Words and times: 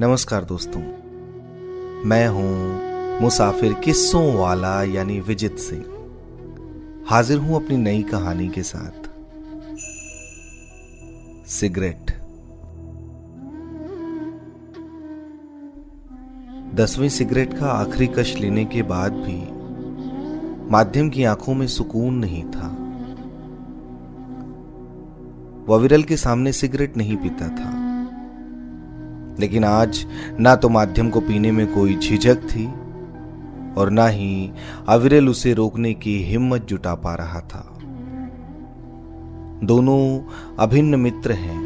नमस्कार 0.00 0.44
दोस्तों। 0.44 0.80
मैं 2.08 2.28
हूँ 2.28 3.20
मुसाफिर 3.22 3.72
किस्सों 3.72 4.34
वाला 4.34 4.82
यानी 4.82 5.20
विजित 5.20 5.56
सिंह। 5.56 5.84
हाजिर 7.10 7.38
हूँ 7.38 7.64
अपनी 7.64 7.76
नई 7.76 8.02
कहानी 8.02 8.48
के 8.48 8.62
साथ। 8.62 9.08
सिगरेट। 11.48 12.10
दसवीं 16.74 17.08
सिगरेट 17.08 17.58
का 17.58 17.66
आखिरी 17.66 18.06
कश 18.06 18.36
लेने 18.36 18.64
के 18.64 18.82
बाद 18.82 19.12
भी 19.12 19.38
माध्यम 20.70 21.10
की 21.10 21.24
आँखों 21.24 21.54
में 21.54 21.66
सुकून 21.66 22.14
नहीं 22.14 22.44
था। 22.44 22.68
वह 25.68 25.78
विरल 25.78 26.02
के 26.02 26.16
सामने 26.16 26.52
सिगरेट 26.52 26.96
नहीं 26.96 27.16
पीता 27.16 27.48
था। 27.48 27.89
लेकिन 29.40 29.64
आज 29.64 30.04
ना 30.40 30.54
तो 30.56 30.68
माध्यम 30.68 31.10
को 31.10 31.20
पीने 31.20 31.50
में 31.52 31.66
कोई 31.74 31.96
झिझक 31.96 32.42
थी 32.44 32.66
और 33.74 33.90
ना 33.90 34.06
ही 34.08 34.50
अविरल 34.88 35.28
उसे 35.28 35.52
रोकने 35.54 35.92
की 35.94 36.16
हिम्मत 36.24 36.66
जुटा 36.66 36.94
पा 36.96 37.14
रहा 37.14 37.40
था। 37.40 37.66
दोनों 39.64 40.00
अभिन्न 40.58 40.98
मित्र 41.00 41.32
हैं 41.32 41.58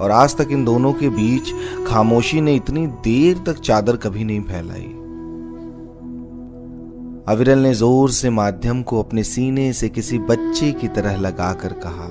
और 0.00 0.10
आज 0.10 0.36
तक 0.36 0.48
इन 0.50 0.64
दोनों 0.64 0.92
के 0.92 1.08
बीच 1.10 1.52
खामोशी 1.86 2.40
ने 2.40 2.54
इतनी 2.54 2.86
देर 3.04 3.38
तक 3.46 3.60
चादर 3.60 3.96
कभी 3.96 4.24
नहीं 4.24 4.40
फैलाई। 4.42 4.86
अविरल 7.28 7.58
ने 7.58 7.72
ज़ोर 7.74 8.10
से 8.10 8.30
माध्यम 8.30 8.82
को 8.82 9.02
अपने 9.02 9.22
सीने 9.24 9.72
से 9.72 9.88
किसी 9.88 10.18
बच्चे 10.20 10.70
की 10.72 10.88
तरह 10.88 11.16
लगाकर 11.18 11.72
कहा, 11.84 12.08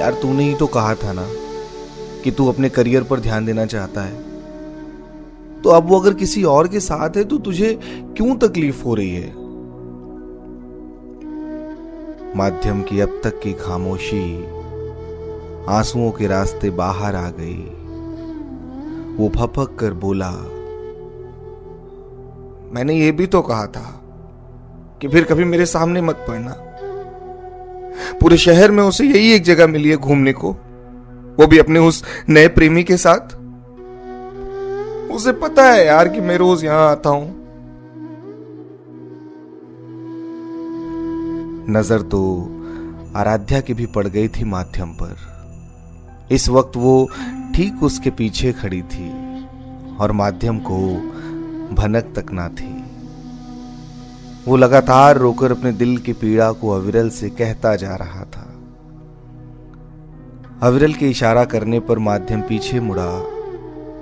यार 0.00 0.18
तूने 0.22 0.44
ही 0.44 0.54
तो 0.54 0.66
कहा 0.68 0.94
था 0.94 1.12
ना 1.12 1.26
कि 2.24 2.30
तू 2.30 2.48
अपने 2.48 2.68
करियर 2.68 3.02
पर 3.02 3.20
ध्यान 3.20 3.44
देना 3.46 3.64
चाहता 3.66 4.02
है। 4.02 4.26
तो 5.62 5.70
अब 5.70 5.88
वो 5.88 5.98
अगर 6.00 6.14
किसी 6.14 6.42
और 6.44 6.68
के 6.68 6.80
साथ 6.80 7.16
है 7.16 7.24
तो 7.24 7.38
तुझे 7.38 7.78
क्यों 8.16 8.36
तकलीफ़ 8.36 8.82
हो 8.84 8.94
रही 8.94 9.14
है? 9.14 9.32
माध्यम 12.36 12.82
की 12.82 13.00
अब 13.00 13.20
तक 13.24 13.40
की 13.40 13.52
खामोशी 13.52 14.44
आंसुओं 15.68 16.10
के 16.10 16.26
रास्ते 16.26 16.70
बाहर 16.70 17.16
आ 17.16 17.28
गई। 17.30 17.56
वो 19.16 19.28
फपक 19.28 19.76
कर 19.78 19.92
बोला, 19.94 20.30
मैंने 22.72 22.94
ये 22.94 23.10
भी 23.12 23.26
तो 23.26 23.40
कहा 23.42 23.66
था 23.66 23.84
कि 25.02 25.08
फिर 25.08 25.24
कभी 25.24 25.44
मेरे 25.44 25.66
सामने 25.66 26.00
मत 26.00 26.24
पड़ना। 26.28 26.54
पूरे 28.20 28.36
शहर 28.36 28.70
में 28.70 28.82
उसे 28.84 29.04
यही 29.04 29.32
एक 29.32 29.42
जगह 29.42 29.66
मिली 29.66 29.90
है 29.90 29.96
घूमने 29.96 30.32
को। 30.32 30.56
वो 31.38 31.46
भी 31.46 31.58
अपने 31.58 31.78
उस 31.78 32.02
नए 32.28 32.48
प्रेमी 32.48 32.84
के 32.84 32.96
साथ? 32.96 33.34
उसे 35.12 35.32
पता 35.32 35.64
है 35.64 35.86
यार 35.86 36.08
कि 36.08 36.20
मैं 36.20 36.36
रोज 36.36 36.64
यहाँ 36.64 36.90
आता 36.90 37.10
हूँ। 37.10 37.36
नज़र 41.70 42.02
तो 42.02 42.20
आराध्या 43.16 43.60
की 43.60 43.74
भी 43.74 43.86
पड़ 43.86 44.06
गई 44.06 44.28
थी 44.28 44.44
माध्यम 44.44 44.92
पर। 44.92 45.16
इस 46.32 46.48
वक्त 46.48 46.76
वो 46.76 47.08
ठीक 47.54 47.82
उसके 47.82 48.10
पीछे 48.10 48.52
खड़ी 48.52 48.82
थी 48.82 49.08
और 49.96 50.12
माध्यम 50.12 50.58
को 50.58 50.78
भनक 51.74 52.12
तक 52.16 52.32
ना 52.32 52.48
थी। 52.48 52.74
वो 54.46 54.56
लगातार 54.56 55.16
रोकर 55.16 55.52
अपने 55.52 55.72
दिल 55.72 55.96
की 55.98 56.12
पीड़ा 56.12 56.52
को 56.52 56.70
अविरल 56.70 57.10
से 57.10 57.30
कहता 57.30 57.76
जा 57.76 57.94
रहा 57.96 58.24
था। 58.24 58.57
अविरल 60.62 60.92
के 60.92 61.08
इशारा 61.08 61.44
करने 61.44 61.80
पर 61.80 61.98
माध्यम 61.98 62.40
पीछे 62.40 62.80
मुड़ा 62.80 63.20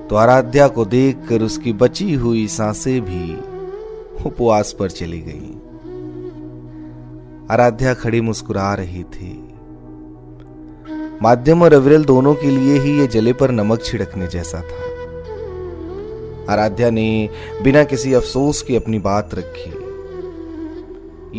तो 0.06 0.16
आराध्या 0.16 0.68
को 0.68 0.84
देखकर 0.84 1.42
उसकी 1.42 1.72
बची 1.72 2.14
हुई 2.14 2.46
साँसें 2.46 3.00
भी 3.00 3.34
उपवास 4.26 4.76
पर 4.78 4.90
चली 4.90 5.20
गईं। 5.20 5.54
आराध्या 7.50 7.94
खड़ी 7.94 8.20
मुस्कुरा 8.20 8.74
रही 8.74 9.02
थी। 9.02 9.54
माध्यम 11.22 11.62
और 11.62 11.72
अविरल 11.72 12.04
दोनों 12.04 12.34
के 12.34 12.46
लिए 12.46 12.78
ही 12.78 12.98
ये 12.98 13.06
जले 13.06 13.32
पर 13.32 13.50
नमक 13.50 13.82
छिड़कने 13.82 14.26
जैसा 14.26 14.60
था। 14.60 14.82
आराध्या 16.52 16.90
ने 16.90 17.28
बिना 17.62 17.84
किसी 17.84 18.12
अफसोस 18.12 18.62
के 18.62 18.76
अपनी 18.76 18.98
बात 18.98 19.30
रखी। 19.34 19.70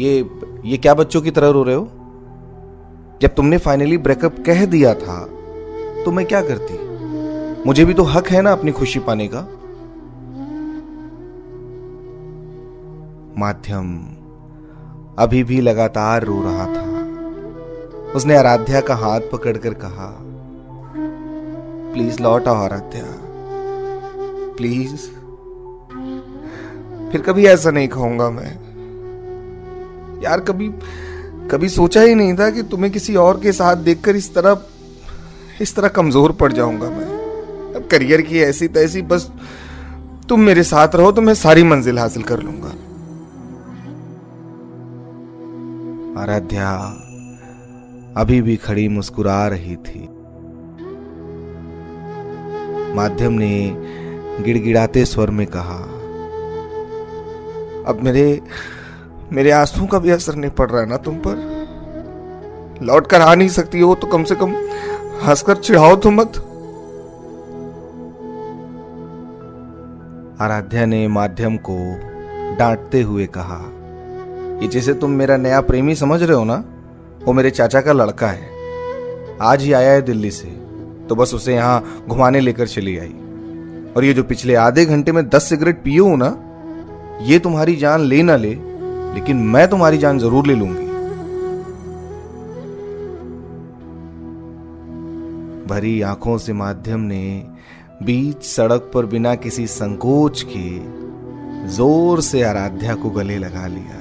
ये 0.05 0.29
ये 0.65 0.77
क्या 0.77 0.93
बच्चों 0.93 1.21
की 1.21 1.31
तरह 1.31 1.49
रो 1.49 1.63
रहे 1.63 1.75
हो? 1.75 1.89
जब 3.21 3.35
तुमने 3.35 3.57
फाइनली 3.57 3.97
ब्रेकअप 3.97 4.35
कह 4.45 4.65
दिया 4.65 4.93
था 4.93 5.19
तो 6.05 6.11
मैं 6.11 6.25
क्या 6.25 6.41
करती? 6.41 6.73
मुझे 7.65 7.85
भी 7.85 7.93
तो 7.93 8.03
हक 8.03 8.27
है 8.27 8.41
ना 8.41 8.51
अपनी 8.51 8.71
खुशी 8.71 8.99
पाने 8.99 9.27
का। 9.33 9.39
माध्यम, 13.37 13.97
अभी 15.19 15.43
भी 15.43 15.59
लगातार 15.61 16.23
रो 16.23 16.41
रहा 16.43 16.65
था। 16.65 16.85
उसने 18.13 18.37
आराध्या 18.37 18.81
का 18.81 18.95
हाथ 18.95 19.21
पकड़कर 19.31 19.73
कहा 19.73 20.17
प्लीज़ 21.93 22.21
लौट 22.21 22.47
आओ 22.47 22.55
आराध्या। 22.55 23.03
प्लीज़ 24.57 24.95
फिर 27.11 27.21
कभी 27.21 27.45
ऐसा 27.45 27.71
नहीं 27.71 27.87
कहूँगा 27.87 28.29
मैं। 28.29 28.53
यार 30.21 30.39
कभी 30.39 30.69
कभी 31.47 31.69
सोचा 31.69 32.01
ही 32.01 32.15
नहीं 32.15 32.33
था 32.37 32.49
कि 32.49 32.63
तुम्हें 32.63 32.91
किसी 32.91 33.15
और 33.17 33.39
के 33.41 33.51
साथ 33.51 33.75
देखकर 33.83 34.15
इस 34.15 34.33
तरह 34.35 35.61
इस 35.61 35.75
तरह 35.75 35.87
कमज़ोर 35.89 36.31
पड़ 36.31 36.51
जाऊँगा 36.53 36.89
मैं। 36.89 37.05
अब 37.75 37.87
करियर 37.91 38.21
की 38.21 38.39
ऐसी 38.39 38.67
तैसी, 38.69 39.01
बस 39.03 39.31
तुम 40.29 40.41
मेरे 40.41 40.63
साथ 40.63 40.95
रहो 40.95 41.11
तो 41.11 41.21
मैं 41.21 41.33
सारी 41.35 41.63
मंजिल 41.63 41.99
हासिल 41.99 42.23
कर 42.23 42.39
लूँगा। 42.39 42.73
आराध्या, 46.21 46.69
अभी 48.17 48.41
भी 48.41 48.55
खड़ी 48.57 48.87
मुस्कुरा 48.89 49.47
रही 49.47 49.75
थी। 49.77 50.07
माध्यम 52.95 53.33
ने 53.33 53.51
गिड़गिड़ाते 54.43 55.05
स्वर 55.05 55.29
में 55.31 55.45
कहा, 55.47 55.77
अब 57.87 57.99
मेरे 58.03 58.41
मेरे 59.33 59.51
आँसू 59.51 59.85
का 59.85 59.99
भी 59.99 60.09
असर 60.09 60.35
नहीं 60.35 60.51
पड़ 60.51 60.69
रहा 60.69 60.81
है 60.81 60.87
ना 60.89 60.97
तुम 60.97 61.15
पर? 61.17 61.35
लौट 62.83 63.07
कर 63.07 63.21
आ 63.21 63.33
नहीं 63.35 63.49
सकती 63.49 63.79
हो 63.79 63.93
तो 63.95 64.07
कम 64.07 64.23
से 64.23 64.35
कम 64.35 64.53
हंसकर 65.23 65.55
चिढ़ाओ 65.57 65.95
तो 65.95 66.11
मत। 66.11 66.37
आराध्या 70.41 70.85
ने 70.85 71.07
माध्यम 71.07 71.57
को 71.59 71.77
डांटते 72.57 73.01
हुए 73.01 73.25
कहा, 73.27 73.59
ये 74.61 74.67
जैसे 74.67 74.93
तुम 74.93 75.11
मेरा 75.11 75.37
नया 75.37 75.61
प्रेमी 75.61 75.95
समझ 75.95 76.21
रहे 76.23 76.37
हो 76.37 76.43
ना, 76.43 76.63
वो 77.23 77.33
मेरे 77.33 77.49
चाचा 77.51 77.81
का 77.81 77.93
लड़का 77.93 78.27
है। 78.27 78.49
आज 79.41 79.61
ही 79.61 79.71
आया 79.73 79.91
है 79.91 80.01
दिल्ली 80.01 80.31
से 80.31 80.47
तो 81.09 81.15
बस 81.15 81.33
उसे 81.33 81.53
यहाँ 81.53 82.05
घुमाने 82.07 82.39
लेकर 82.39 82.67
चली 82.67 82.97
आई। 82.97 83.13
और 83.95 84.05
ये 84.05 84.13
जो 84.13 84.23
पिछले 84.23 84.55
आधे 84.55 84.85
घंटे 84.85 85.11
में 85.11 85.27
दस 85.29 85.43
सिगरेट 85.43 85.83
हो 85.87 86.15
ना, 86.15 86.35
ये 87.23 87.39
तुम्हारी 87.39 87.75
जान 87.75 88.01
ले 88.01 88.21
ना 88.23 88.35
ले 88.35 88.53
लेकिन 89.17 89.37
मैं 89.37 89.67
तुम्हारी 89.69 89.97
जान 89.97 90.19
ज़रूर 90.19 90.47
ले 90.47 90.55
लूँगी। 90.55 90.85
भरी 95.65 96.01
आँखों 96.01 96.37
से 96.37 96.53
माध्यम 96.53 96.99
ने 96.99 97.43
बीच 98.03 98.43
सड़क 98.43 98.91
पर 98.93 99.05
बिना 99.05 99.35
किसी 99.35 99.67
संकोच 99.67 100.45
के 100.49 101.67
ज़ोर 101.67 102.21
से 102.21 102.43
आराध्या 102.43 102.95
को 102.95 103.09
गले 103.09 103.37
लगा 103.37 103.67
लिया। 103.67 103.95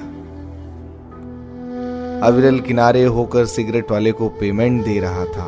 अविरल 2.27 2.59
किनारे 2.59 3.03
होकर 3.03 3.45
सिगरेट 3.45 3.91
वाले 3.91 4.11
को 4.11 4.29
पेमेंट 4.29 4.83
दे 4.85 4.99
रहा 4.99 5.25
था 5.25 5.45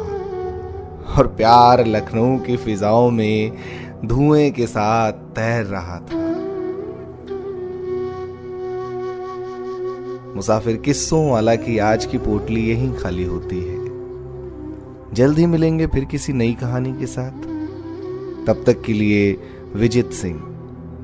और 1.18 1.28
प्यार 1.28 1.86
लखनऊ 1.88 2.38
की 2.38 2.58
फिजाओं 2.58 3.10
में 3.12 3.52
धुएँ 4.06 4.50
के 4.52 4.68
साथ 4.68 5.12
तैर 5.12 5.66
रहा 5.66 6.00
था। 6.00 6.28
मुसाफिर 10.36 10.78
किस्सों 10.78 11.32
वाला 11.32 11.56
की 11.56 11.78
आज 11.78 12.06
की 12.06 12.18
पोटली 12.18 12.70
यहीं 12.70 12.94
खाली 12.94 13.24
होती 13.24 13.60
है। 13.64 13.78
जल्द 15.14 15.38
ही 15.38 15.46
मिलेंगे 15.46 15.88
फिर 15.88 16.06
किसी 16.06 16.34
नई 16.34 16.54
कहानी 16.54 16.94
के 16.94 17.06
साथ। 17.06 17.32
तब 18.48 18.64
तक 18.68 18.82
के 18.82 18.94
लिए 18.94 19.38
विजित 19.76 20.12
सिंह, 20.12 20.42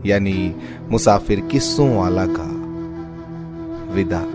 यानी 0.05 0.55
मुसाफिर 0.89 1.39
किस्सों 1.39 1.95
वाला 1.97 2.25
का 2.29 2.49
विदा। 3.93 4.34